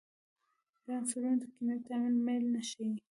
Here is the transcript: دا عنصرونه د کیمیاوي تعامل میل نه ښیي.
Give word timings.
دا 0.83 0.91
عنصرونه 0.97 1.35
د 1.39 1.43
کیمیاوي 1.53 1.85
تعامل 1.87 2.15
میل 2.25 2.43
نه 2.53 2.61
ښیي. 2.69 2.91